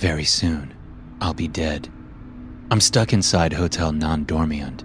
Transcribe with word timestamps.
Very 0.00 0.24
soon, 0.24 0.72
I'll 1.20 1.34
be 1.34 1.46
dead. 1.46 1.86
I'm 2.70 2.80
stuck 2.80 3.12
inside 3.12 3.52
Hotel 3.52 3.92
Non 3.92 4.24
Dormient, 4.24 4.82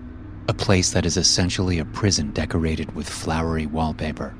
a 0.49 0.53
place 0.53 0.91
that 0.91 1.05
is 1.05 1.15
essentially 1.15 1.79
a 1.79 1.85
prison 1.85 2.31
decorated 2.31 2.93
with 2.93 3.09
flowery 3.09 3.65
wallpaper. 3.65 4.35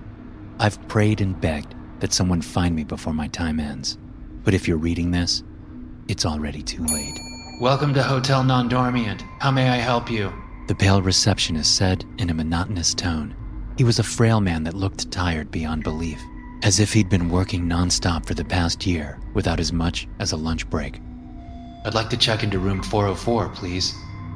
I've 0.60 0.86
prayed 0.90 1.22
and 1.22 1.40
begged 1.40 1.74
that 2.02 2.12
someone 2.12 2.42
find 2.42 2.76
me 2.76 2.84
before 2.84 3.14
my 3.14 3.30
time 3.30 3.62
ends. 3.62 3.98
But 4.44 4.54
if 4.54 4.68
you're 4.68 4.76
reading 4.76 5.12
this, 5.12 5.44
it's 6.10 6.26
already 6.26 6.62
too 6.62 6.84
late. 6.84 7.18
Welcome 7.62 7.94
to 7.94 8.04
Hotel 8.04 8.44
Non 8.44 8.70
Dormient. 8.70 9.22
How 9.40 9.52
may 9.52 9.70
I 9.70 9.78
help 9.78 10.12
you? 10.12 10.30
The 10.68 10.76
pale 10.76 11.02
receptionist 11.02 11.74
said 11.74 12.04
in 12.18 12.30
a 12.30 12.34
monotonous 12.34 12.94
tone. 12.94 13.34
He 13.78 13.86
was 13.86 14.00
a 14.00 14.04
frail 14.04 14.42
man 14.42 14.64
that 14.66 14.74
looked 14.74 15.10
tired 15.10 15.52
beyond 15.52 15.86
belief, 15.86 16.22
as 16.64 16.80
if 16.80 16.94
he'd 16.94 17.10
been 17.10 17.30
working 17.30 17.66
nonstop 17.66 18.26
for 18.26 18.34
the 18.34 18.46
past 18.46 18.86
year 18.86 19.20
without 19.34 19.60
as 19.60 19.72
much 19.72 20.08
as 20.20 20.32
a 20.32 20.38
lunch 20.38 20.70
break. 20.70 21.00
I'd 21.86 21.94
like 21.94 22.10
to 22.10 22.18
check 22.18 22.44
into 22.44 22.60
room 22.60 22.82
404, 22.82 23.50
please. 23.50 23.94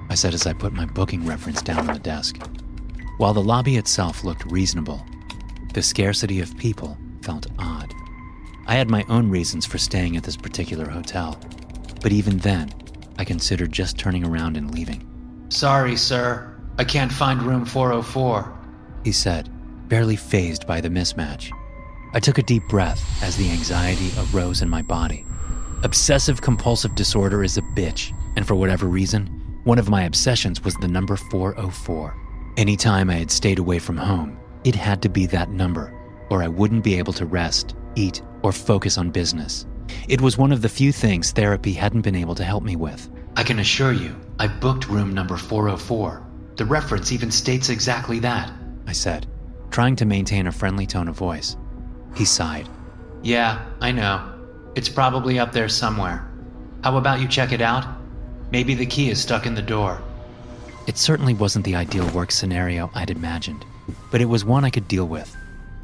I 0.10 0.16
said 0.16 0.34
as 0.34 0.46
I 0.46 0.54
put 0.54 0.74
my 0.74 0.86
booking 0.86 1.26
reference 1.26 1.62
down 1.62 1.80
on 1.80 1.94
the 1.94 2.00
desk. 2.00 2.38
While 3.18 3.34
the 3.34 3.42
lobby 3.42 3.78
itself 3.78 4.24
looked 4.24 4.46
reasonable, 4.46 5.04
the 5.74 5.82
scarcity 5.82 6.40
of 6.40 6.58
people 6.58 6.98
felt 7.22 7.48
odd. 7.58 7.94
I 8.68 8.76
had 8.76 8.90
my 8.90 9.04
own 9.10 9.30
reasons 9.30 9.66
for 9.66 9.78
staying 9.78 10.16
at 10.16 10.24
this 10.24 10.38
particular 10.38 10.88
hotel, 10.90 11.40
but 12.02 12.12
even 12.12 12.38
then, 12.38 12.72
I 13.18 13.26
considered 13.26 13.72
just 13.72 13.98
turning 13.98 14.24
around 14.24 14.58
and 14.58 14.74
leaving. 14.74 15.06
Sorry, 15.50 15.96
sir. 15.96 16.56
I 16.78 16.84
can't 16.84 17.12
find 17.12 17.42
room 17.42 17.66
404. 17.66 18.58
He 19.04 19.12
said, 19.12 19.50
barely 19.90 20.16
phased 20.16 20.68
by 20.68 20.80
the 20.80 20.90
mismatch. 20.90 21.52
I 22.12 22.20
took 22.20 22.40
a 22.40 22.44
deep 22.44 22.68
breath 22.68 23.24
as 23.24 23.38
the 23.38 23.52
anxiety 23.52 24.12
arose 24.18 24.64
in 24.64 24.70
my 24.70 24.82
body. 24.82 25.26
Obsessive 25.84 26.42
compulsive 26.42 26.96
disorder 26.96 27.44
is 27.44 27.58
a 27.58 27.62
bitch, 27.62 28.14
and 28.36 28.48
for 28.48 28.56
whatever 28.56 28.88
reason, 28.88 29.28
one 29.64 29.78
of 29.78 29.90
my 29.90 30.04
obsessions 30.04 30.64
was 30.64 30.74
the 30.76 30.88
number 30.88 31.16
404. 31.16 32.16
Anytime 32.58 33.10
I 33.12 33.16
had 33.16 33.30
stayed 33.30 33.60
away 33.60 33.78
from 33.78 33.96
home, 33.96 34.40
it 34.64 34.74
had 34.74 35.04
to 35.04 35.10
be 35.10 35.28
that 35.28 35.52
number, 35.52 35.94
or 36.32 36.42
I 36.42 36.48
wouldn't 36.48 36.84
be 36.84 36.96
able 36.96 37.14
to 37.14 37.26
rest, 37.26 37.76
eat, 37.96 38.24
or 38.42 38.52
focus 38.52 38.98
on 38.98 39.12
business. 39.12 39.68
It 40.08 40.20
was 40.20 40.38
one 40.38 40.52
of 40.52 40.64
the 40.64 40.70
few 40.70 40.92
things 40.92 41.32
therapy 41.32 41.74
hadn't 41.74 42.02
been 42.02 42.16
able 42.16 42.36
to 42.36 42.44
help 42.44 42.64
me 42.64 42.76
with. 42.76 43.08
I 43.36 43.44
can 43.44 43.60
assure 43.60 43.94
you, 43.94 44.16
I 44.40 44.48
booked 44.48 44.90
room 44.90 45.14
number 45.14 45.38
404. 45.38 46.26
The 46.56 46.66
reference 46.66 47.12
even 47.12 47.30
states 47.30 47.70
exactly 47.70 48.20
that. 48.20 48.52
I 48.88 48.94
said, 48.94 49.28
trying 49.70 49.96
to 49.98 50.06
maintain 50.06 50.48
a 50.48 50.52
friendly 50.52 50.88
tone 50.88 51.08
of 51.08 51.16
voice. 51.16 51.56
He 52.16 52.26
sighed. 52.26 52.68
Yeah, 53.22 53.66
I 53.82 53.92
know. 53.92 54.34
It's 54.76 54.90
probably 54.90 55.40
up 55.40 55.52
there 55.52 55.70
somewhere. 55.70 56.26
How 56.84 56.98
about 56.98 57.20
you 57.20 57.28
check 57.28 57.52
it 57.52 57.62
out? 57.62 57.86
Maybe 58.52 58.74
the 58.74 58.86
key 58.86 59.10
is 59.10 59.22
stuck 59.22 59.46
in 59.46 59.56
the 59.56 59.62
door. 59.62 60.02
It 60.88 60.98
certainly 60.98 61.34
wasn't 61.34 61.66
the 61.66 61.76
ideal 61.76 62.10
work 62.12 62.32
scenario 62.32 62.90
I'd 62.96 63.12
imagined, 63.12 63.66
but 64.12 64.22
it 64.22 64.26
was 64.26 64.44
one 64.44 64.66
I 64.66 64.70
could 64.70 64.88
deal 64.88 65.08
with. 65.08 65.36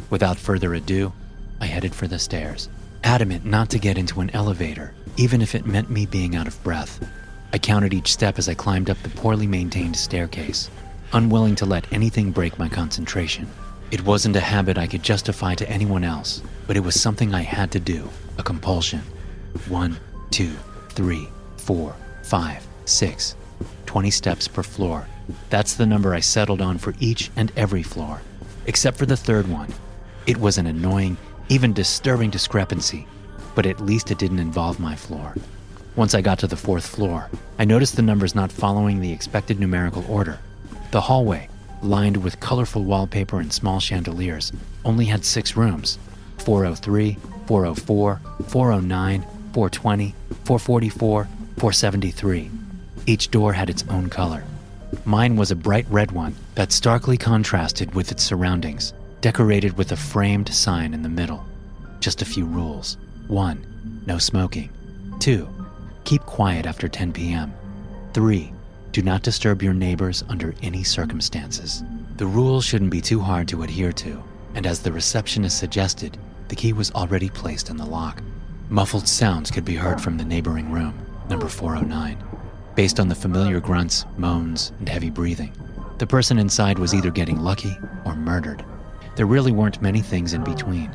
Without 0.10 0.38
further 0.38 0.74
ado, 0.74 1.14
I 1.62 1.66
headed 1.66 1.94
for 1.94 2.08
the 2.08 2.20
stairs, 2.20 2.70
adamant 3.04 3.46
not 3.46 3.70
to 3.70 3.80
get 3.80 3.98
into 3.98 4.22
an 4.22 4.30
elevator, 4.32 4.94
even 5.18 5.42
if 5.42 5.54
it 5.54 5.66
meant 5.68 5.90
me 5.90 6.06
being 6.06 6.36
out 6.36 6.48
of 6.48 6.62
breath. 6.64 7.06
I 7.54 7.58
counted 7.58 7.94
each 7.94 8.12
step 8.12 8.38
as 8.40 8.50
I 8.50 8.54
climbed 8.54 8.90
up 8.90 8.98
the 9.04 9.10
poorly 9.10 9.48
maintained 9.48 9.96
staircase, 9.96 10.70
unwilling 11.14 11.56
to 11.56 11.66
let 11.66 11.92
anything 11.94 12.32
break 12.32 12.58
my 12.58 12.68
concentration. 12.68 13.48
It 13.92 14.04
wasn't 14.04 14.36
a 14.36 14.42
habit 14.42 14.78
I 14.78 14.88
could 14.88 15.04
justify 15.04 15.54
to 15.56 15.70
anyone 15.70 16.04
else, 16.04 16.42
but 16.66 16.76
it 16.76 16.82
was 16.82 17.00
something 17.00 17.34
I 17.34 17.42
had 17.42 17.72
to 17.72 17.80
do, 17.80 18.10
a 18.38 18.44
compulsion. 18.44 19.02
One, 19.68 19.98
two, 20.32 20.54
three, 20.90 21.30
four, 21.58 21.96
five, 22.24 22.66
six. 22.86 23.36
20 23.86 24.10
steps 24.10 24.48
per 24.48 24.64
floor. 24.64 25.08
That's 25.50 25.76
the 25.76 25.86
number 25.86 26.14
I 26.14 26.20
settled 26.20 26.62
on 26.62 26.78
for 26.78 26.96
each 27.00 27.32
and 27.36 27.52
every 27.56 27.84
floor, 27.84 28.22
except 28.66 28.98
for 28.98 29.06
the 29.06 29.16
third 29.16 29.48
one. 29.48 29.74
It 30.26 30.38
was 30.38 30.58
an 30.58 30.68
annoying, 30.68 31.18
even 31.50 31.72
disturbing 31.72 32.32
discrepancy, 32.32 33.08
but 33.54 33.66
at 33.66 33.80
least 33.80 34.12
it 34.12 34.18
didn't 34.18 34.40
involve 34.40 34.80
my 34.80 34.96
floor. 34.96 35.36
Once 35.96 36.14
I 36.14 36.22
got 36.22 36.40
to 36.40 36.48
the 36.48 36.58
fourth 36.58 36.86
floor, 36.86 37.30
I 37.58 37.66
noticed 37.66 37.96
the 37.96 38.02
numbers 38.02 38.36
not 38.36 38.52
following 38.52 39.00
the 39.00 39.14
expected 39.14 39.60
numerical 39.60 40.04
order. 40.10 40.40
The 40.92 41.02
hallway, 41.02 41.48
lined 41.82 42.18
with 42.18 42.40
colorful 42.40 42.84
wallpaper 42.84 43.40
and 43.40 43.52
small 43.52 43.80
chandeliers, 43.80 44.52
only 44.84 45.06
had 45.06 45.26
six 45.26 45.56
rooms 45.56 45.98
403, 46.40 47.18
404, 47.48 48.22
409, 48.48 49.22
420, 49.54 50.16
444, 50.46 51.24
473. 51.26 52.52
Each 53.06 53.32
door 53.32 53.54
had 53.54 53.70
its 53.70 53.84
own 53.90 54.10
color. 54.10 54.44
Mine 55.06 55.36
was 55.36 55.52
a 55.52 55.56
bright 55.56 55.86
red 55.90 56.12
one 56.12 56.36
that 56.56 56.72
starkly 56.72 57.18
contrasted 57.18 57.94
with 57.94 58.12
its 58.12 58.24
surroundings, 58.24 58.94
decorated 59.22 59.78
with 59.78 59.92
a 59.92 59.98
framed 59.98 60.54
sign 60.54 60.94
in 60.94 61.02
the 61.02 61.10
middle. 61.10 61.46
Just 62.00 62.22
a 62.22 62.26
few 62.26 62.46
rules. 62.46 62.98
1. 63.28 64.04
No 64.06 64.18
smoking. 64.18 64.70
2. 65.20 65.48
Keep 66.04 66.22
quiet 66.24 66.66
after 66.66 66.88
10 66.88 67.14
p.m. 67.14 67.54
3. 68.14 68.55
Do 68.96 69.02
not 69.02 69.24
disturb 69.24 69.62
your 69.62 69.74
neighbors 69.74 70.24
under 70.30 70.56
any 70.62 70.82
circumstances. 70.86 71.84
The 72.16 72.26
rules 72.26 72.64
shouldn't 72.64 72.92
be 72.92 73.02
too 73.02 73.20
hard 73.20 73.46
to 73.50 73.64
adhere 73.64 73.92
to, 73.92 74.24
and 74.54 74.66
as 74.66 74.80
the 74.80 74.94
receptionist 74.94 75.60
suggested, 75.60 76.18
the 76.48 76.56
key 76.56 76.72
was 76.72 76.92
already 76.92 77.28
placed 77.30 77.70
in 77.70 77.76
the 77.76 77.86
lock. 77.86 78.24
Muffled 78.70 79.06
sounds 79.06 79.52
could 79.52 79.66
be 79.66 79.76
heard 79.76 80.00
from 80.00 80.18
the 80.18 80.24
neighboring 80.24 80.72
room, 80.72 80.98
number 81.30 81.50
409, 81.50 82.18
based 82.76 82.98
on 83.02 83.10
the 83.10 83.16
familiar 83.16 83.60
grunts, 83.60 84.06
moans, 84.16 84.72
and 84.80 84.88
heavy 84.88 85.10
breathing. 85.10 85.52
The 85.98 86.08
person 86.08 86.40
inside 86.40 86.80
was 86.80 86.94
either 86.94 87.12
getting 87.12 87.42
lucky 87.42 87.78
or 88.06 88.16
murdered. 88.16 88.64
There 89.18 89.26
really 89.26 89.52
weren't 89.52 89.82
many 89.82 90.00
things 90.00 90.32
in 90.32 90.46
between. 90.46 90.90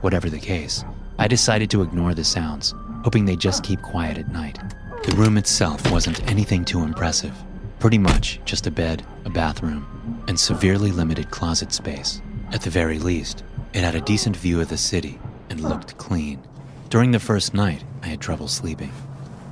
Whatever 0.00 0.28
the 0.28 0.40
case, 0.40 0.84
I 1.16 1.28
decided 1.28 1.70
to 1.70 1.82
ignore 1.82 2.12
the 2.12 2.24
sounds, 2.24 2.74
hoping 3.04 3.24
they'd 3.24 3.38
just 3.38 3.62
keep 3.62 3.82
quiet 3.82 4.18
at 4.18 4.32
night. 4.32 4.58
The 5.06 5.14
room 5.14 5.38
itself 5.38 5.88
wasn't 5.92 6.28
anything 6.28 6.64
too 6.64 6.82
impressive. 6.82 7.32
Pretty 7.78 7.96
much 7.96 8.40
just 8.44 8.66
a 8.66 8.72
bed, 8.72 9.06
a 9.24 9.30
bathroom, 9.30 10.24
and 10.26 10.36
severely 10.38 10.90
limited 10.90 11.30
closet 11.30 11.72
space. 11.72 12.20
At 12.50 12.62
the 12.62 12.70
very 12.70 12.98
least, 12.98 13.44
it 13.72 13.84
had 13.84 13.94
a 13.94 14.00
decent 14.00 14.36
view 14.36 14.60
of 14.60 14.68
the 14.68 14.76
city 14.76 15.20
and 15.48 15.60
looked 15.60 15.96
clean. 15.96 16.42
During 16.88 17.12
the 17.12 17.20
first 17.20 17.54
night, 17.54 17.84
I 18.02 18.08
had 18.08 18.20
trouble 18.20 18.48
sleeping. 18.48 18.92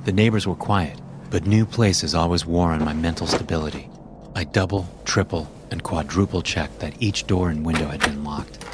The 0.03 0.11
neighbors 0.11 0.45
were 0.45 0.55
quiet, 0.55 0.99
but 1.29 1.47
new 1.47 1.65
places 1.65 2.13
always 2.13 2.45
wore 2.45 2.73
on 2.73 2.83
my 2.83 2.91
mental 2.93 3.25
stability. 3.25 3.89
I 4.35 4.43
double, 4.43 4.89
triple, 5.05 5.49
and 5.71 5.81
quadruple 5.81 6.41
checked 6.41 6.81
that 6.81 7.01
each 7.01 7.27
door 7.27 7.49
and 7.49 7.65
window 7.65 7.87
had 7.87 8.01
been 8.01 8.25
locked. 8.25 8.65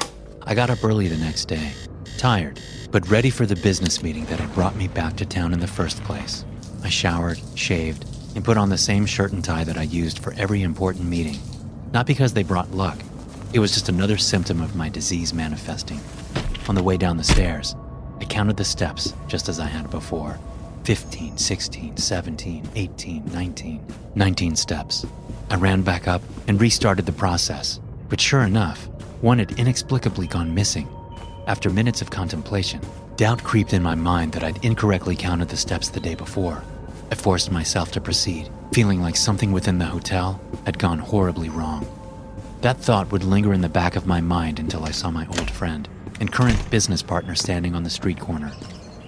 I 0.42 0.56
got 0.56 0.68
up 0.68 0.82
early 0.82 1.06
the 1.06 1.16
next 1.16 1.44
day, 1.44 1.74
tired, 2.18 2.58
but 2.90 3.08
ready 3.08 3.30
for 3.30 3.46
the 3.46 3.54
business 3.54 4.02
meeting 4.02 4.24
that 4.24 4.40
had 4.40 4.52
brought 4.52 4.74
me 4.74 4.88
back 4.88 5.14
to 5.18 5.24
town 5.24 5.52
in 5.52 5.60
the 5.60 5.68
first 5.68 6.02
place. 6.02 6.44
I 6.84 6.88
showered, 6.88 7.40
shaved, 7.54 8.04
and 8.34 8.44
put 8.44 8.56
on 8.56 8.68
the 8.68 8.78
same 8.78 9.06
shirt 9.06 9.32
and 9.32 9.44
tie 9.44 9.64
that 9.64 9.78
I 9.78 9.82
used 9.82 10.18
for 10.18 10.32
every 10.34 10.62
important 10.62 11.08
meeting. 11.08 11.38
Not 11.92 12.06
because 12.06 12.32
they 12.32 12.42
brought 12.42 12.72
luck, 12.72 12.98
it 13.52 13.58
was 13.58 13.72
just 13.72 13.88
another 13.88 14.16
symptom 14.16 14.60
of 14.60 14.74
my 14.74 14.88
disease 14.88 15.34
manifesting. 15.34 16.00
On 16.68 16.74
the 16.74 16.82
way 16.82 16.96
down 16.96 17.16
the 17.16 17.24
stairs, 17.24 17.76
I 18.20 18.24
counted 18.24 18.56
the 18.56 18.64
steps 18.64 19.12
just 19.28 19.48
as 19.48 19.60
I 19.60 19.66
had 19.66 19.90
before 19.90 20.38
15, 20.84 21.36
16, 21.36 21.96
17, 21.96 22.68
18, 22.74 23.24
19, 23.32 23.86
19 24.14 24.56
steps. 24.56 25.06
I 25.50 25.56
ran 25.56 25.82
back 25.82 26.08
up 26.08 26.22
and 26.48 26.60
restarted 26.60 27.06
the 27.06 27.12
process, 27.12 27.78
but 28.08 28.20
sure 28.20 28.42
enough, 28.42 28.88
one 29.20 29.38
had 29.38 29.58
inexplicably 29.58 30.26
gone 30.26 30.54
missing. 30.54 30.88
After 31.46 31.70
minutes 31.70 32.00
of 32.02 32.10
contemplation, 32.10 32.80
doubt 33.16 33.44
crept 33.44 33.72
in 33.72 33.82
my 33.82 33.94
mind 33.94 34.32
that 34.32 34.42
I'd 34.42 34.64
incorrectly 34.64 35.14
counted 35.14 35.48
the 35.48 35.56
steps 35.56 35.88
the 35.88 36.00
day 36.00 36.14
before. 36.14 36.62
I 37.12 37.14
forced 37.14 37.52
myself 37.52 37.92
to 37.92 38.00
proceed, 38.00 38.48
feeling 38.72 39.02
like 39.02 39.16
something 39.16 39.52
within 39.52 39.76
the 39.76 39.84
hotel 39.84 40.40
had 40.64 40.78
gone 40.78 40.98
horribly 40.98 41.50
wrong. 41.50 41.86
That 42.62 42.78
thought 42.78 43.12
would 43.12 43.22
linger 43.22 43.52
in 43.52 43.60
the 43.60 43.68
back 43.68 43.96
of 43.96 44.06
my 44.06 44.22
mind 44.22 44.58
until 44.58 44.86
I 44.86 44.92
saw 44.92 45.10
my 45.10 45.26
old 45.26 45.50
friend 45.50 45.86
and 46.20 46.32
current 46.32 46.70
business 46.70 47.02
partner 47.02 47.34
standing 47.34 47.74
on 47.74 47.82
the 47.82 47.90
street 47.90 48.18
corner. 48.18 48.50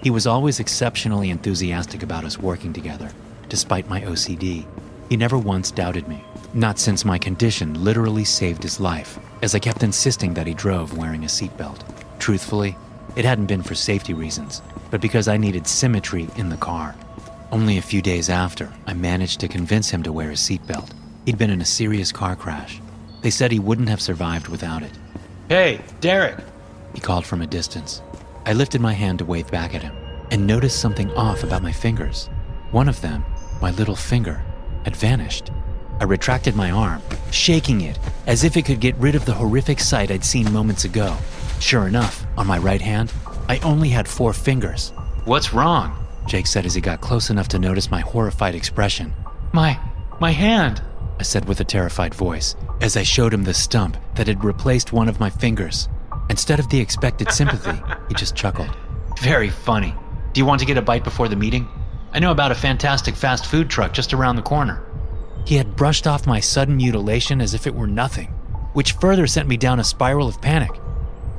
He 0.02 0.10
was 0.10 0.26
always 0.26 0.60
exceptionally 0.60 1.30
enthusiastic 1.30 2.02
about 2.02 2.24
us 2.24 2.38
working 2.38 2.74
together, 2.74 3.10
despite 3.48 3.88
my 3.88 4.02
OCD. 4.02 4.66
He 5.08 5.16
never 5.16 5.38
once 5.38 5.70
doubted 5.70 6.06
me, 6.06 6.22
not 6.52 6.78
since 6.78 7.06
my 7.06 7.16
condition 7.16 7.82
literally 7.82 8.24
saved 8.24 8.62
his 8.62 8.80
life, 8.80 9.18
as 9.40 9.54
I 9.54 9.60
kept 9.60 9.82
insisting 9.82 10.34
that 10.34 10.46
he 10.46 10.52
drove 10.52 10.98
wearing 10.98 11.24
a 11.24 11.28
seatbelt. 11.28 11.80
Truthfully, 12.18 12.76
it 13.16 13.24
hadn't 13.24 13.46
been 13.46 13.62
for 13.62 13.74
safety 13.74 14.12
reasons, 14.12 14.60
but 14.90 15.00
because 15.00 15.26
I 15.26 15.38
needed 15.38 15.66
symmetry 15.66 16.28
in 16.36 16.50
the 16.50 16.58
car. 16.58 16.94
Only 17.54 17.78
a 17.78 17.82
few 17.82 18.02
days 18.02 18.30
after, 18.30 18.72
I 18.84 18.94
managed 18.94 19.38
to 19.38 19.46
convince 19.46 19.88
him 19.88 20.02
to 20.02 20.12
wear 20.12 20.30
a 20.30 20.34
seatbelt. 20.34 20.90
He'd 21.24 21.38
been 21.38 21.50
in 21.50 21.60
a 21.60 21.64
serious 21.64 22.10
car 22.10 22.34
crash. 22.34 22.80
They 23.22 23.30
said 23.30 23.52
he 23.52 23.60
wouldn't 23.60 23.88
have 23.88 24.00
survived 24.00 24.48
without 24.48 24.82
it. 24.82 24.90
Hey, 25.48 25.80
Derek! 26.00 26.40
He 26.94 27.00
called 27.00 27.24
from 27.24 27.42
a 27.42 27.46
distance. 27.46 28.02
I 28.44 28.54
lifted 28.54 28.80
my 28.80 28.92
hand 28.92 29.20
to 29.20 29.24
wave 29.24 29.48
back 29.52 29.72
at 29.72 29.84
him, 29.84 29.94
and 30.32 30.48
noticed 30.48 30.80
something 30.80 31.12
off 31.12 31.44
about 31.44 31.62
my 31.62 31.70
fingers. 31.70 32.28
One 32.72 32.88
of 32.88 33.00
them, 33.02 33.24
my 33.62 33.70
little 33.70 33.94
finger, 33.94 34.42
had 34.84 34.96
vanished. 34.96 35.52
I 36.00 36.04
retracted 36.04 36.56
my 36.56 36.72
arm, 36.72 37.02
shaking 37.30 37.82
it 37.82 38.00
as 38.26 38.42
if 38.42 38.56
it 38.56 38.64
could 38.64 38.80
get 38.80 38.96
rid 38.96 39.14
of 39.14 39.26
the 39.26 39.34
horrific 39.34 39.78
sight 39.78 40.10
I'd 40.10 40.24
seen 40.24 40.52
moments 40.52 40.86
ago. 40.86 41.16
Sure 41.60 41.86
enough, 41.86 42.26
on 42.36 42.48
my 42.48 42.58
right 42.58 42.82
hand, 42.82 43.12
I 43.48 43.58
only 43.58 43.90
had 43.90 44.08
four 44.08 44.32
fingers. 44.32 44.90
What's 45.24 45.54
wrong? 45.54 46.03
Jake 46.26 46.46
said 46.46 46.66
as 46.66 46.74
he 46.74 46.80
got 46.80 47.00
close 47.00 47.30
enough 47.30 47.48
to 47.48 47.58
notice 47.58 47.90
my 47.90 48.00
horrified 48.00 48.54
expression. 48.54 49.12
My. 49.52 49.78
my 50.20 50.30
hand. 50.30 50.82
I 51.18 51.22
said 51.22 51.46
with 51.46 51.60
a 51.60 51.64
terrified 51.64 52.14
voice 52.14 52.56
as 52.80 52.96
I 52.96 53.02
showed 53.02 53.32
him 53.32 53.44
the 53.44 53.54
stump 53.54 53.96
that 54.14 54.26
had 54.26 54.44
replaced 54.44 54.92
one 54.92 55.08
of 55.08 55.20
my 55.20 55.30
fingers. 55.30 55.88
Instead 56.30 56.58
of 56.58 56.68
the 56.68 56.80
expected 56.80 57.30
sympathy, 57.32 57.80
he 58.08 58.14
just 58.14 58.34
chuckled. 58.34 58.74
Very 59.20 59.50
funny. 59.50 59.94
Do 60.32 60.40
you 60.40 60.46
want 60.46 60.60
to 60.60 60.66
get 60.66 60.78
a 60.78 60.82
bite 60.82 61.04
before 61.04 61.28
the 61.28 61.36
meeting? 61.36 61.68
I 62.12 62.18
know 62.18 62.30
about 62.30 62.52
a 62.52 62.56
fantastic 62.56 63.14
fast 63.14 63.46
food 63.46 63.68
truck 63.68 63.92
just 63.92 64.12
around 64.12 64.36
the 64.36 64.42
corner. 64.42 64.82
He 65.46 65.56
had 65.56 65.76
brushed 65.76 66.06
off 66.06 66.26
my 66.26 66.40
sudden 66.40 66.76
mutilation 66.76 67.40
as 67.40 67.54
if 67.54 67.66
it 67.66 67.74
were 67.74 67.86
nothing, 67.86 68.28
which 68.72 68.92
further 68.92 69.26
sent 69.26 69.48
me 69.48 69.56
down 69.56 69.78
a 69.78 69.84
spiral 69.84 70.28
of 70.28 70.40
panic. 70.40 70.70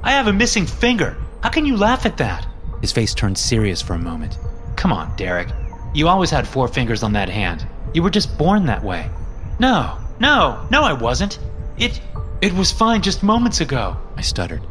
I 0.03 0.11
have 0.11 0.27
a 0.27 0.33
missing 0.33 0.65
finger. 0.65 1.17
How 1.41 1.49
can 1.49 1.65
you 1.65 1.75
laugh 1.75 2.05
at 2.05 2.17
that? 2.17 2.47
His 2.81 2.91
face 2.91 3.13
turned 3.13 3.37
serious 3.37 3.81
for 3.81 3.93
a 3.93 3.99
moment. 3.99 4.37
Come 4.85 4.93
on, 4.93 5.15
Derek. 5.15 5.47
You 5.95 6.07
always 6.07 6.29
had 6.29 6.47
four 6.47 6.67
fingers 6.67 7.01
on 7.01 7.13
that 7.13 7.27
hand. 7.27 7.65
You 7.95 8.03
were 8.03 8.11
just 8.11 8.37
born 8.37 8.67
that 8.67 8.83
way. 8.83 9.09
No, 9.57 9.97
no, 10.19 10.63
no, 10.69 10.83
I 10.83 10.93
wasn't. 10.93 11.39
It. 11.79 11.99
it 12.39 12.53
was 12.53 12.71
fine 12.71 13.01
just 13.01 13.23
moments 13.23 13.61
ago. 13.61 13.97
I 14.15 14.21
stuttered. 14.21 14.61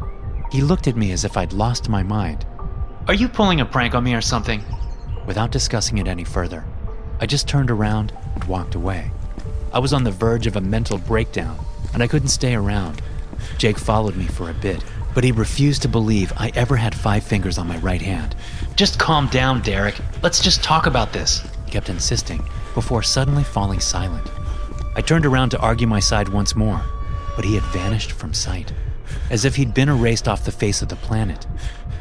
He 0.52 0.62
looked 0.62 0.86
at 0.86 0.94
me 0.94 1.10
as 1.10 1.24
if 1.24 1.36
I'd 1.36 1.52
lost 1.52 1.88
my 1.88 2.04
mind. 2.04 2.46
Are 3.08 3.14
you 3.14 3.26
pulling 3.26 3.60
a 3.60 3.66
prank 3.66 3.96
on 3.96 4.04
me 4.04 4.14
or 4.14 4.20
something? 4.20 4.62
Without 5.26 5.50
discussing 5.50 5.98
it 5.98 6.06
any 6.06 6.22
further, 6.22 6.64
I 7.20 7.26
just 7.26 7.48
turned 7.48 7.72
around 7.72 8.12
and 8.36 8.44
walked 8.44 8.76
away. 8.76 9.10
I 9.72 9.80
was 9.80 9.92
on 9.92 10.04
the 10.04 10.12
verge 10.12 10.46
of 10.46 10.54
a 10.54 10.60
mental 10.60 10.98
breakdown, 10.98 11.58
and 11.92 12.04
I 12.04 12.06
couldn't 12.06 12.28
stay 12.28 12.54
around. 12.54 13.02
Jake 13.58 13.78
followed 13.78 14.14
me 14.14 14.28
for 14.28 14.48
a 14.48 14.54
bit, 14.54 14.80
but 15.14 15.24
he 15.24 15.32
refused 15.32 15.82
to 15.82 15.88
believe 15.88 16.32
I 16.36 16.50
ever 16.54 16.76
had 16.76 16.94
five 16.94 17.22
fingers 17.22 17.56
on 17.56 17.68
my 17.68 17.78
right 17.78 18.02
hand. 18.02 18.34
Just 18.76 18.98
calm 18.98 19.28
down, 19.28 19.62
Derek. 19.62 19.96
Let's 20.22 20.42
just 20.42 20.62
talk 20.62 20.86
about 20.86 21.12
this. 21.12 21.40
He 21.64 21.70
kept 21.70 21.88
insisting, 21.88 22.44
before 22.74 23.02
suddenly 23.02 23.44
falling 23.44 23.80
silent. 23.80 24.28
I 24.96 25.00
turned 25.00 25.24
around 25.24 25.50
to 25.50 25.60
argue 25.60 25.86
my 25.86 26.00
side 26.00 26.28
once 26.28 26.56
more, 26.56 26.82
but 27.36 27.44
he 27.44 27.54
had 27.54 27.64
vanished 27.72 28.12
from 28.12 28.34
sight, 28.34 28.72
as 29.30 29.44
if 29.44 29.56
he'd 29.56 29.74
been 29.74 29.88
erased 29.88 30.28
off 30.28 30.44
the 30.44 30.52
face 30.52 30.82
of 30.82 30.88
the 30.88 30.96
planet. 30.96 31.46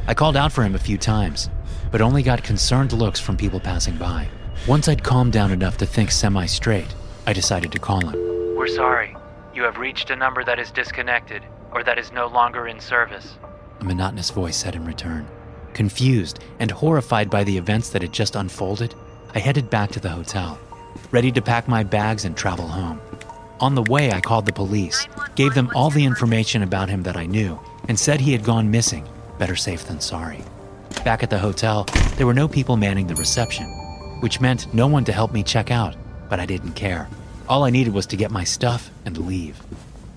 I 0.08 0.14
called 0.14 0.36
out 0.36 0.52
for 0.52 0.64
him 0.64 0.76
a 0.76 0.80
few 0.80 0.98
times, 0.98 1.50
but 1.92 2.02
only 2.02 2.24
got 2.24 2.44
concerned 2.44 2.92
looks 2.94 3.20
from 3.20 3.38
people 3.38 3.60
passing 3.60 3.98
by. 3.98 4.28
Once 4.68 4.88
I'd 4.88 5.04
calmed 5.04 5.34
down 5.34 5.52
enough 5.52 5.78
to 5.78 5.86
think 5.86 6.12
semi 6.12 6.46
straight, 6.46 6.94
I 7.28 7.34
decided 7.34 7.72
to 7.72 7.80
call 7.80 8.06
him. 8.06 8.56
We're 8.56 8.68
sorry. 8.68 9.16
You 9.54 9.64
have 9.64 9.78
reached 9.78 10.10
a 10.10 10.16
number 10.16 10.44
that 10.44 10.60
is 10.60 10.72
disconnected 10.72 11.44
or 11.74 11.84
that 11.84 11.98
is 11.98 12.12
no 12.12 12.28
longer 12.28 12.68
in 12.68 12.80
service. 12.80 13.36
A 13.80 13.84
monotonous 13.84 14.30
voice 14.30 14.58
said 14.58 14.76
in 14.76 14.86
return. 14.86 15.28
Confused 15.74 16.40
and 16.60 16.70
horrified 16.70 17.30
by 17.30 17.44
the 17.44 17.58
events 17.58 17.90
that 17.90 18.02
had 18.02 18.14
just 18.14 18.36
unfolded, 18.36 18.94
I 19.34 19.40
headed 19.40 19.70
back 19.70 19.92
to 19.92 20.00
the 20.00 20.10
hotel, 20.10 20.60
ready 21.12 21.32
to 21.32 21.42
pack 21.42 21.68
my 21.68 21.84
bags 21.84 22.26
and 22.26 22.38
travel 22.38 22.68
home. 22.68 23.02
On 23.60 23.76
the 23.76 23.84
way, 23.84 24.12
I 24.12 24.22
called 24.22 24.46
the 24.46 24.54
police, 24.54 25.08
gave 25.36 25.54
them 25.54 25.72
all 25.74 25.90
the 25.90 26.06
information 26.06 26.64
about 26.64 26.90
him 26.90 27.04
that 27.04 27.18
I 27.18 27.26
knew, 27.26 27.60
and 27.88 28.00
said 28.00 28.22
he 28.22 28.32
had 28.32 28.44
gone 28.44 28.70
missing. 28.70 29.08
Better 29.40 29.56
safe 29.56 29.86
than 29.86 30.00
sorry. 30.00 30.44
Back 31.04 31.24
at 31.24 31.30
the 31.30 31.40
hotel, 31.40 31.86
there 32.18 32.28
were 32.28 32.34
no 32.34 32.48
people 32.48 32.78
manning 32.78 33.08
the 33.08 33.16
reception, 33.16 33.66
which 34.20 34.40
meant 34.42 34.74
no 34.74 34.88
one 34.88 35.06
to 35.06 35.14
help 35.14 35.32
me 35.32 35.44
check 35.44 35.72
out 35.72 35.96
but 36.34 36.40
I 36.40 36.48
didn't 36.48 36.74
care. 36.74 37.08
All 37.48 37.64
I 37.64 37.70
needed 37.70 37.94
was 37.94 38.08
to 38.08 38.18
get 38.18 38.32
my 38.32 38.44
stuff 38.44 38.90
and 39.06 39.16
leave. 39.28 39.62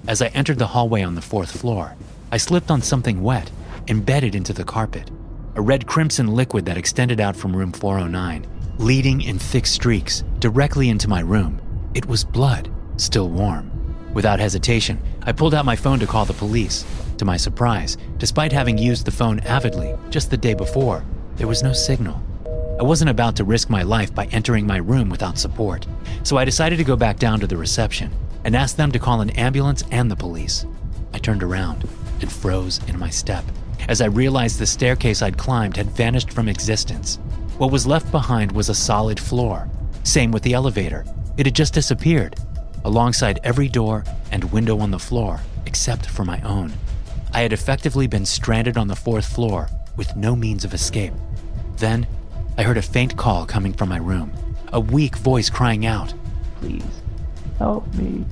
As 0.09 0.23
I 0.23 0.29
entered 0.29 0.59
the 0.59 0.69
hallway 0.69 1.03
on 1.03 1.17
the 1.17 1.21
fourth 1.21 1.61
floor, 1.61 1.97
I 2.31 2.37
slipped 2.37 2.71
on 2.71 2.81
something 2.81 3.25
wet, 3.25 3.51
embedded 3.89 4.37
into 4.37 4.53
the 4.53 4.63
carpet. 4.63 5.11
A 5.57 5.61
red 5.61 5.89
crimson 5.89 6.29
liquid 6.29 6.65
that 6.67 6.77
extended 6.77 7.21
out 7.21 7.35
from 7.35 7.57
room 7.57 7.73
409, 7.73 8.47
leading 8.79 9.21
in 9.21 9.41
thick 9.41 9.67
streaks 9.67 10.23
directly 10.39 10.91
into 10.91 11.09
my 11.09 11.21
room. 11.21 11.61
It 11.95 12.07
was 12.07 12.23
blood, 12.23 12.71
still 12.99 13.31
warm. 13.31 13.73
Without 14.15 14.39
hesitation, 14.39 15.03
I 15.25 15.33
pulled 15.33 15.55
out 15.55 15.65
my 15.65 15.75
phone 15.75 15.99
to 15.99 16.07
call 16.07 16.25
the 16.25 16.35
police. 16.35 16.85
To 17.19 17.25
my 17.25 17.37
surprise, 17.37 17.99
despite 18.19 18.53
having 18.53 18.79
used 18.79 19.07
the 19.07 19.11
phone 19.11 19.41
avidly 19.41 19.93
just 20.11 20.31
the 20.31 20.37
day 20.37 20.55
before, 20.55 21.05
there 21.35 21.49
was 21.49 21.65
no 21.65 21.73
signal. 21.73 22.23
I 22.79 22.85
wasn't 22.85 23.11
about 23.11 23.35
to 23.37 23.45
risk 23.45 23.71
my 23.71 23.83
life 23.83 24.15
by 24.15 24.27
entering 24.27 24.69
my 24.69 24.77
room 24.77 25.09
without 25.09 25.37
support, 25.37 25.85
so 26.23 26.37
I 26.37 26.45
decided 26.45 26.77
to 26.77 26.85
go 26.85 26.95
back 26.95 27.19
down 27.19 27.41
to 27.41 27.49
the 27.49 27.57
reception 27.57 28.13
and 28.47 28.55
asked 28.55 28.77
them 28.77 28.93
to 28.93 28.99
call 29.01 29.21
an 29.21 29.31
ambulance 29.31 29.83
and 29.91 30.09
the 30.09 30.15
police. 30.15 30.65
I 31.13 31.19
turned 31.19 31.43
around 31.43 31.87
and 32.21 32.31
froze 32.31 32.81
in 32.87 32.97
my 32.97 33.11
step 33.11 33.45
as 33.89 34.01
I 34.01 34.07
realized 34.07 34.61
the 34.61 34.67
staircase 34.67 35.21
I'd 35.21 35.37
climbed 35.37 35.77
had 35.77 35.91
vanished 35.91 36.33
from 36.33 36.49
existence. 36.49 37.19
What 37.59 37.73
was 37.73 37.89
left 37.89 38.11
behind 38.13 38.53
was 38.53 38.69
a 38.69 38.75
solid 38.75 39.19
floor. 39.19 39.69
Same 40.05 40.31
with 40.31 40.45
the 40.45 40.53
elevator, 40.53 41.05
it 41.37 41.47
had 41.47 41.57
just 41.57 41.75
disappeared, 41.75 42.37
alongside 42.85 43.41
every 43.43 43.69
door 43.69 44.05
and 44.31 44.53
window 44.53 44.79
on 44.79 44.93
the 44.93 44.99
floor, 44.99 45.41
except 45.67 46.07
for 46.07 46.25
my 46.25 46.41
own. 46.43 46.73
I 47.35 47.41
had 47.41 47.53
effectively 47.53 48.07
been 48.07 48.25
stranded 48.25 48.77
on 48.77 48.87
the 48.87 48.95
fourth 48.95 49.27
floor 49.27 49.69
with 49.97 50.15
no 50.15 50.37
means 50.37 50.65
of 50.65 50.73
escape. 50.73 51.15
Then 51.79 52.07
I 52.57 52.63
heard 52.63 52.79
a 52.79 52.83
faint 52.83 53.17
call 53.17 53.45
coming 53.45 53.73
from 53.73 53.89
my 53.89 53.99
room, 53.99 54.33
a 54.73 54.79
weak 54.79 55.17
voice 55.17 55.51
crying 55.51 55.85
out, 55.85 56.15
Please, 56.61 57.03
help 57.59 57.93
me. 57.95 58.25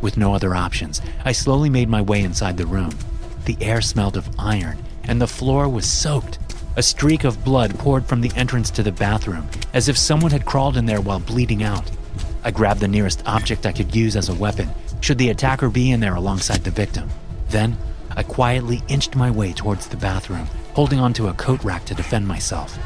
With 0.00 0.16
no 0.16 0.34
other 0.34 0.54
options, 0.54 1.00
I 1.24 1.32
slowly 1.32 1.70
made 1.70 1.88
my 1.88 2.02
way 2.02 2.22
inside 2.22 2.56
the 2.56 2.66
room. 2.66 2.96
The 3.44 3.56
air 3.60 3.80
smelled 3.80 4.16
of 4.16 4.28
iron, 4.38 4.78
and 5.04 5.20
the 5.20 5.26
floor 5.26 5.68
was 5.68 5.86
soaked. 5.90 6.38
A 6.76 6.82
streak 6.82 7.24
of 7.24 7.44
blood 7.44 7.78
poured 7.78 8.06
from 8.06 8.20
the 8.20 8.32
entrance 8.34 8.70
to 8.70 8.82
the 8.82 8.92
bathroom, 8.92 9.48
as 9.74 9.88
if 9.88 9.98
someone 9.98 10.30
had 10.30 10.46
crawled 10.46 10.76
in 10.76 10.86
there 10.86 11.00
while 11.00 11.20
bleeding 11.20 11.62
out. 11.62 11.90
I 12.44 12.50
grabbed 12.50 12.80
the 12.80 12.88
nearest 12.88 13.22
object 13.26 13.66
I 13.66 13.72
could 13.72 13.94
use 13.94 14.16
as 14.16 14.28
a 14.28 14.34
weapon, 14.34 14.68
should 15.00 15.18
the 15.18 15.30
attacker 15.30 15.68
be 15.68 15.90
in 15.90 16.00
there 16.00 16.14
alongside 16.14 16.64
the 16.64 16.70
victim. 16.70 17.08
Then, 17.48 17.76
I 18.16 18.22
quietly 18.22 18.82
inched 18.88 19.16
my 19.16 19.30
way 19.30 19.52
towards 19.52 19.86
the 19.86 19.96
bathroom, 19.96 20.46
holding 20.74 20.98
onto 20.98 21.28
a 21.28 21.34
coat 21.34 21.62
rack 21.62 21.84
to 21.86 21.94
defend 21.94 22.26
myself. 22.26 22.78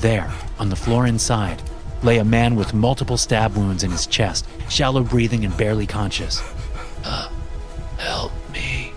There, 0.00 0.30
on 0.58 0.68
the 0.68 0.76
floor 0.76 1.06
inside, 1.06 1.62
lay 2.02 2.18
a 2.18 2.24
man 2.24 2.56
with 2.56 2.74
multiple 2.74 3.16
stab 3.16 3.56
wounds 3.56 3.82
in 3.82 3.90
his 3.90 4.06
chest, 4.06 4.46
shallow 4.68 5.02
breathing 5.02 5.44
and 5.44 5.56
barely 5.56 5.86
conscious. 5.86 6.42
Uh, 7.04 7.28
help 7.98 8.32
me, 8.52 8.92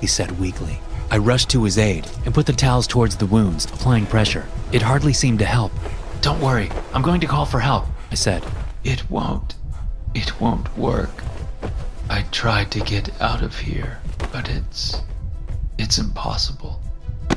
he 0.00 0.06
said 0.06 0.38
weakly. 0.38 0.78
I 1.10 1.18
rushed 1.18 1.50
to 1.50 1.64
his 1.64 1.78
aid 1.78 2.08
and 2.24 2.34
put 2.34 2.46
the 2.46 2.52
towels 2.52 2.86
towards 2.86 3.16
the 3.16 3.26
wounds, 3.26 3.66
applying 3.66 4.06
pressure. 4.06 4.46
It 4.72 4.82
hardly 4.82 5.12
seemed 5.12 5.40
to 5.40 5.44
help. 5.44 5.72
Don't 6.22 6.40
worry, 6.40 6.70
I'm 6.94 7.02
going 7.02 7.20
to 7.20 7.26
call 7.26 7.44
for 7.44 7.60
help, 7.60 7.86
I 8.10 8.14
said. 8.14 8.44
It 8.84 9.10
won't. 9.10 9.54
It 10.14 10.40
won't 10.40 10.76
work. 10.76 11.22
I 12.08 12.22
tried 12.30 12.70
to 12.72 12.80
get 12.80 13.10
out 13.20 13.42
of 13.42 13.58
here, 13.58 13.98
but 14.32 14.48
it's. 14.48 15.02
it's 15.78 15.98
impossible. 15.98 16.80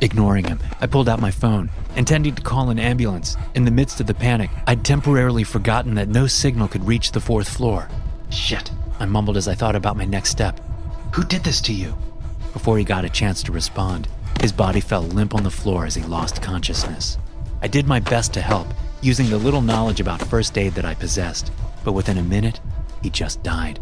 Ignoring 0.05 0.45
him, 0.45 0.59
I 0.79 0.85
pulled 0.85 1.09
out 1.09 1.19
my 1.19 1.31
phone, 1.31 1.71
intending 1.95 2.35
to 2.35 2.41
call 2.43 2.69
an 2.69 2.77
ambulance. 2.77 3.37
In 3.55 3.65
the 3.65 3.71
midst 3.71 3.99
of 3.99 4.05
the 4.05 4.13
panic, 4.13 4.51
I'd 4.67 4.85
temporarily 4.85 5.43
forgotten 5.43 5.95
that 5.95 6.09
no 6.09 6.27
signal 6.27 6.67
could 6.67 6.85
reach 6.85 7.11
the 7.11 7.19
fourth 7.19 7.49
floor. 7.49 7.89
Shit, 8.29 8.69
I 8.99 9.07
mumbled 9.07 9.35
as 9.35 9.47
I 9.47 9.55
thought 9.55 9.75
about 9.75 9.97
my 9.97 10.05
next 10.05 10.29
step. 10.29 10.61
Who 11.15 11.23
did 11.23 11.43
this 11.43 11.59
to 11.61 11.73
you? 11.73 11.97
Before 12.53 12.77
he 12.77 12.83
got 12.83 13.03
a 13.03 13.09
chance 13.09 13.41
to 13.41 13.51
respond, 13.51 14.07
his 14.41 14.51
body 14.51 14.79
fell 14.79 15.01
limp 15.01 15.33
on 15.33 15.41
the 15.41 15.49
floor 15.49 15.87
as 15.87 15.95
he 15.95 16.03
lost 16.03 16.39
consciousness. 16.39 17.17
I 17.63 17.67
did 17.67 17.87
my 17.87 17.99
best 17.99 18.31
to 18.35 18.41
help, 18.41 18.67
using 19.01 19.31
the 19.31 19.39
little 19.39 19.61
knowledge 19.63 20.01
about 20.01 20.21
first 20.21 20.55
aid 20.55 20.73
that 20.75 20.85
I 20.85 20.93
possessed, 20.93 21.51
but 21.83 21.93
within 21.93 22.19
a 22.19 22.23
minute, 22.23 22.59
he 23.01 23.09
just 23.09 23.41
died. 23.41 23.79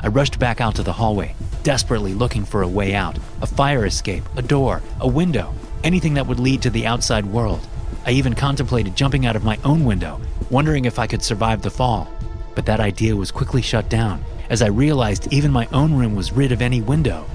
I 0.00 0.08
rushed 0.08 0.38
back 0.38 0.60
out 0.60 0.76
to 0.76 0.82
the 0.82 0.92
hallway, 0.92 1.34
desperately 1.62 2.14
looking 2.14 2.44
for 2.44 2.62
a 2.62 2.68
way 2.68 2.94
out 2.94 3.18
a 3.42 3.46
fire 3.46 3.84
escape, 3.84 4.24
a 4.36 4.42
door, 4.42 4.80
a 5.00 5.08
window, 5.08 5.52
anything 5.82 6.14
that 6.14 6.26
would 6.26 6.38
lead 6.40 6.62
to 6.62 6.70
the 6.70 6.86
outside 6.86 7.26
world. 7.26 7.66
I 8.06 8.12
even 8.12 8.34
contemplated 8.34 8.96
jumping 8.96 9.26
out 9.26 9.36
of 9.36 9.44
my 9.44 9.58
own 9.64 9.84
window, 9.84 10.20
wondering 10.50 10.84
if 10.84 10.98
I 10.98 11.06
could 11.06 11.22
survive 11.22 11.62
the 11.62 11.70
fall. 11.70 12.08
But 12.54 12.66
that 12.66 12.80
idea 12.80 13.16
was 13.16 13.30
quickly 13.30 13.62
shut 13.62 13.88
down 13.88 14.24
as 14.50 14.62
I 14.62 14.68
realized 14.68 15.32
even 15.32 15.52
my 15.52 15.68
own 15.72 15.94
room 15.94 16.14
was 16.14 16.32
rid 16.32 16.52
of 16.52 16.62
any 16.62 16.80
window. 16.80 17.26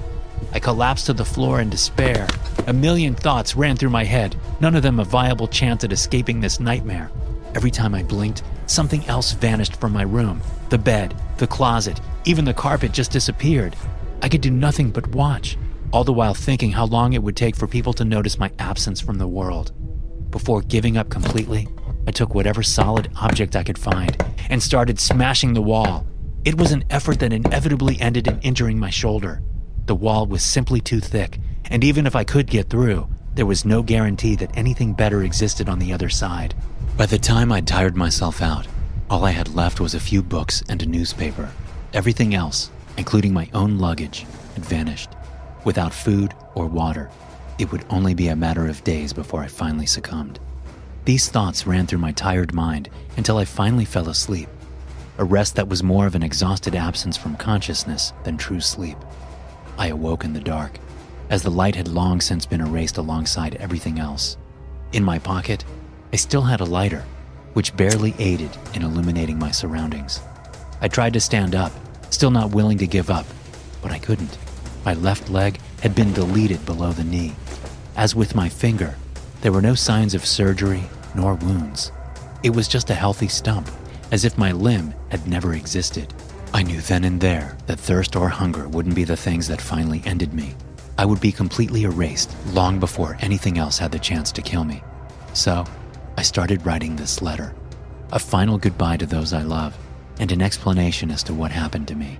I 0.52 0.58
collapsed 0.58 1.06
to 1.06 1.12
the 1.12 1.24
floor 1.24 1.60
in 1.60 1.70
despair. 1.70 2.26
A 2.66 2.72
million 2.72 3.14
thoughts 3.14 3.56
ran 3.56 3.76
through 3.76 3.90
my 3.90 4.04
head, 4.04 4.36
none 4.60 4.74
of 4.74 4.82
them 4.82 5.00
a 5.00 5.04
viable 5.04 5.48
chance 5.48 5.84
at 5.84 5.92
escaping 5.92 6.40
this 6.40 6.60
nightmare. 6.60 7.10
Every 7.54 7.70
time 7.70 7.94
I 7.94 8.02
blinked, 8.02 8.42
something 8.66 9.04
else 9.06 9.32
vanished 9.32 9.76
from 9.76 9.92
my 9.92 10.02
room 10.02 10.40
the 10.70 10.78
bed, 10.78 11.14
the 11.36 11.46
closet, 11.46 12.00
even 12.24 12.44
the 12.44 12.54
carpet 12.54 12.92
just 12.92 13.10
disappeared. 13.10 13.76
I 14.22 14.28
could 14.28 14.40
do 14.40 14.50
nothing 14.50 14.90
but 14.90 15.06
watch, 15.08 15.58
all 15.92 16.04
the 16.04 16.12
while 16.12 16.34
thinking 16.34 16.72
how 16.72 16.86
long 16.86 17.12
it 17.12 17.22
would 17.22 17.36
take 17.36 17.54
for 17.54 17.66
people 17.66 17.92
to 17.94 18.04
notice 18.04 18.38
my 18.38 18.50
absence 18.58 19.00
from 19.00 19.18
the 19.18 19.28
world. 19.28 19.72
Before 20.30 20.62
giving 20.62 20.96
up 20.96 21.10
completely, 21.10 21.68
I 22.06 22.10
took 22.10 22.34
whatever 22.34 22.62
solid 22.62 23.10
object 23.16 23.56
I 23.56 23.62
could 23.62 23.78
find 23.78 24.16
and 24.50 24.62
started 24.62 24.98
smashing 24.98 25.54
the 25.54 25.62
wall. 25.62 26.06
It 26.44 26.58
was 26.58 26.72
an 26.72 26.84
effort 26.90 27.20
that 27.20 27.32
inevitably 27.32 28.00
ended 28.00 28.26
in 28.26 28.40
injuring 28.40 28.78
my 28.78 28.90
shoulder. 28.90 29.42
The 29.86 29.94
wall 29.94 30.26
was 30.26 30.42
simply 30.42 30.80
too 30.80 31.00
thick, 31.00 31.38
and 31.66 31.84
even 31.84 32.06
if 32.06 32.16
I 32.16 32.24
could 32.24 32.46
get 32.46 32.70
through, 32.70 33.08
there 33.34 33.46
was 33.46 33.64
no 33.64 33.82
guarantee 33.82 34.36
that 34.36 34.56
anything 34.56 34.94
better 34.94 35.22
existed 35.22 35.68
on 35.68 35.78
the 35.78 35.92
other 35.92 36.08
side. 36.08 36.54
By 36.96 37.06
the 37.06 37.18
time 37.18 37.52
I'd 37.52 37.66
tired 37.66 37.96
myself 37.96 38.40
out, 38.40 38.66
all 39.10 39.24
I 39.24 39.32
had 39.32 39.54
left 39.54 39.80
was 39.80 39.94
a 39.94 40.00
few 40.00 40.22
books 40.22 40.62
and 40.68 40.82
a 40.82 40.86
newspaper. 40.86 41.50
Everything 41.94 42.34
else, 42.34 42.72
including 42.96 43.32
my 43.32 43.48
own 43.54 43.78
luggage, 43.78 44.26
had 44.54 44.64
vanished. 44.64 45.10
Without 45.64 45.94
food 45.94 46.34
or 46.56 46.66
water, 46.66 47.08
it 47.56 47.70
would 47.70 47.84
only 47.88 48.14
be 48.14 48.26
a 48.26 48.34
matter 48.34 48.66
of 48.66 48.82
days 48.82 49.12
before 49.12 49.44
I 49.44 49.46
finally 49.46 49.86
succumbed. 49.86 50.40
These 51.04 51.28
thoughts 51.28 51.68
ran 51.68 51.86
through 51.86 52.00
my 52.00 52.10
tired 52.10 52.52
mind 52.52 52.88
until 53.16 53.38
I 53.38 53.44
finally 53.44 53.84
fell 53.84 54.08
asleep, 54.08 54.48
a 55.18 55.24
rest 55.24 55.54
that 55.54 55.68
was 55.68 55.84
more 55.84 56.04
of 56.04 56.16
an 56.16 56.24
exhausted 56.24 56.74
absence 56.74 57.16
from 57.16 57.36
consciousness 57.36 58.12
than 58.24 58.36
true 58.36 58.60
sleep. 58.60 58.98
I 59.78 59.86
awoke 59.86 60.24
in 60.24 60.32
the 60.32 60.40
dark, 60.40 60.80
as 61.30 61.44
the 61.44 61.50
light 61.50 61.76
had 61.76 61.86
long 61.86 62.20
since 62.20 62.44
been 62.44 62.60
erased 62.60 62.98
alongside 62.98 63.54
everything 63.54 64.00
else. 64.00 64.36
In 64.92 65.04
my 65.04 65.20
pocket, 65.20 65.64
I 66.12 66.16
still 66.16 66.42
had 66.42 66.60
a 66.60 66.64
lighter, 66.64 67.04
which 67.52 67.76
barely 67.76 68.16
aided 68.18 68.50
in 68.74 68.82
illuminating 68.82 69.38
my 69.38 69.52
surroundings. 69.52 70.20
I 70.80 70.88
tried 70.88 71.12
to 71.12 71.20
stand 71.20 71.54
up, 71.54 71.72
still 72.14 72.30
not 72.30 72.54
willing 72.54 72.78
to 72.78 72.86
give 72.86 73.10
up, 73.10 73.26
but 73.82 73.90
I 73.90 73.98
couldn't. 73.98 74.38
My 74.84 74.94
left 74.94 75.28
leg 75.28 75.58
had 75.80 75.94
been 75.94 76.12
deleted 76.12 76.64
below 76.64 76.92
the 76.92 77.04
knee. 77.04 77.34
As 77.96 78.14
with 78.14 78.34
my 78.34 78.48
finger, 78.48 78.96
there 79.40 79.52
were 79.52 79.60
no 79.60 79.74
signs 79.74 80.14
of 80.14 80.24
surgery 80.24 80.84
nor 81.14 81.34
wounds. 81.34 81.92
It 82.42 82.54
was 82.54 82.68
just 82.68 82.90
a 82.90 82.94
healthy 82.94 83.28
stump, 83.28 83.68
as 84.12 84.24
if 84.24 84.38
my 84.38 84.52
limb 84.52 84.94
had 85.10 85.26
never 85.26 85.54
existed. 85.54 86.14
I 86.52 86.62
knew 86.62 86.80
then 86.80 87.04
and 87.04 87.20
there 87.20 87.56
that 87.66 87.80
thirst 87.80 88.14
or 88.14 88.28
hunger 88.28 88.68
wouldn't 88.68 88.94
be 88.94 89.04
the 89.04 89.16
things 89.16 89.48
that 89.48 89.60
finally 89.60 90.02
ended 90.04 90.32
me. 90.32 90.54
I 90.96 91.04
would 91.04 91.20
be 91.20 91.32
completely 91.32 91.82
erased 91.82 92.30
long 92.52 92.78
before 92.78 93.16
anything 93.20 93.58
else 93.58 93.78
had 93.78 93.90
the 93.90 93.98
chance 93.98 94.30
to 94.32 94.42
kill 94.42 94.62
me. 94.64 94.82
So, 95.32 95.64
I 96.16 96.22
started 96.22 96.64
writing 96.64 96.94
this 96.94 97.20
letter 97.20 97.54
a 98.12 98.18
final 98.18 98.58
goodbye 98.58 98.96
to 98.98 99.06
those 99.06 99.32
I 99.32 99.42
love, 99.42 99.76
and 100.18 100.32
an 100.32 100.42
explanation 100.42 101.10
as 101.10 101.22
to 101.24 101.34
what 101.34 101.50
happened 101.50 101.88
to 101.88 101.94
me. 101.94 102.18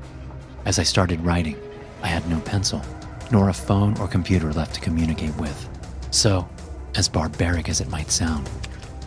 As 0.65 0.79
I 0.79 0.83
started 0.83 1.21
writing, 1.21 1.57
I 2.03 2.09
had 2.09 2.29
no 2.29 2.41
pencil, 2.41 2.83
nor 3.31 3.49
a 3.49 3.55
phone 3.55 3.97
or 3.99 4.09
computer 4.09 4.53
left 4.53 4.75
to 4.75 4.81
communicate 4.81 5.37
with. 5.37 5.69
So, 6.11 6.49
as 6.97 7.09
barbaric 7.09 7.69
as 7.69 7.81
it 7.81 7.91
might 7.91 8.11
sound, 8.11 8.49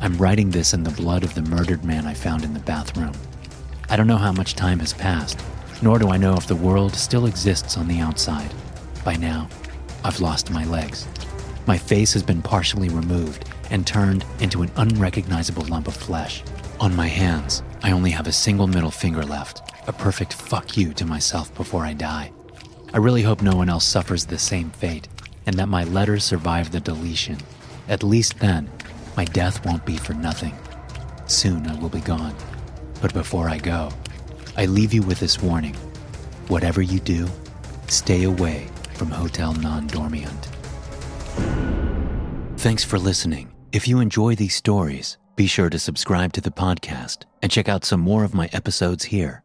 I'm 0.02 0.18
writing 0.18 0.52
this 0.52 0.74
in 0.74 0.84
the 0.84 0.92
blood 0.92 1.24
of 1.24 1.34
the 1.34 1.42
murdered 1.42 1.84
man 1.84 2.06
I 2.06 2.14
found 2.14 2.44
in 2.44 2.54
the 2.54 2.60
bathroom. 2.60 3.14
I 3.90 3.96
don't 3.96 4.08
know 4.08 4.18
how 4.18 4.32
much 4.32 4.56
time 4.56 4.80
has 4.80 4.94
passed, 4.94 5.40
nor 5.82 5.98
do 5.98 6.10
I 6.10 6.18
know 6.18 6.36
if 6.36 6.48
the 6.48 6.56
world 6.56 6.94
still 6.96 7.26
exists 7.26 7.78
on 7.78 7.88
the 7.88 8.00
outside. 8.00 8.54
By 9.04 9.16
now, 9.16 9.48
I've 10.04 10.20
lost 10.20 10.52
my 10.52 10.66
legs. 10.66 11.08
My 11.66 11.78
face 11.78 12.14
has 12.14 12.24
been 12.24 12.42
partially 12.42 12.90
removed 12.90 13.46
and 13.70 13.86
turned 13.86 14.26
into 14.40 14.62
an 14.62 14.72
unrecognizable 14.78 15.66
lump 15.66 15.88
of 15.88 15.96
flesh. 15.96 16.44
On 16.80 16.96
my 16.96 17.08
hands, 17.08 17.64
I 17.82 17.92
only 17.92 18.12
have 18.12 18.28
a 18.28 18.32
single 18.32 18.68
middle 18.68 18.92
finger 18.92 19.24
left, 19.24 19.62
a 19.88 19.94
perfect 19.94 20.34
fuck 20.34 20.78
you 20.78 20.94
to 20.94 21.06
myself 21.06 21.54
before 21.56 21.86
I 21.86 21.94
die. 21.94 22.32
I 22.94 22.98
really 22.98 23.22
hope 23.22 23.42
no 23.42 23.56
one 23.56 23.70
else 23.70 23.86
suffers 23.86 24.26
the 24.26 24.40
same 24.40 24.70
fate, 24.72 25.08
and 25.46 25.56
that 25.58 25.70
my 25.70 25.84
letters 25.84 26.24
survive 26.24 26.72
the 26.72 26.80
deletion. 26.80 27.38
At 27.88 28.04
least 28.04 28.40
then, 28.40 28.70
my 29.16 29.26
death 29.26 29.66
won't 29.66 29.86
be 29.86 29.98
for 29.98 30.14
nothing. 30.14 30.56
Soon 31.26 31.68
I 31.68 31.80
will 31.80 31.90
be 31.90 32.02
gone. 32.02 32.36
But 33.02 33.14
before 33.14 33.50
I 33.50 33.58
go, 33.58 33.90
I 34.56 34.66
leave 34.66 34.94
you 34.94 35.02
with 35.02 35.20
this 35.20 35.42
warning. 35.42 35.76
Whatever 36.48 36.82
you 36.82 37.00
do, 37.00 37.28
stay 37.88 38.24
away 38.24 38.68
from 38.94 39.10
Hotel 39.10 39.54
Non 39.54 39.88
Dormient. 39.88 40.48
Thanks 42.58 42.84
for 42.84 42.98
listening. 42.98 43.52
If 43.72 43.88
you 43.88 44.00
enjoy 44.00 44.36
these 44.36 44.56
stories, 44.56 45.18
be 45.38 45.46
sure 45.46 45.70
to 45.70 45.78
subscribe 45.78 46.34
to 46.34 46.42
the 46.42 46.50
podcast 46.50 47.20
and 47.44 47.52
check 47.52 47.70
out 47.70 47.86
some 47.86 48.00
more 48.00 48.24
of 48.24 48.34
my 48.34 48.50
episodes 48.54 49.06
here. 49.06 49.44